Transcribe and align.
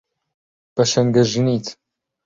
بە 0.75 0.83
شەنگەژنیت 0.91 1.65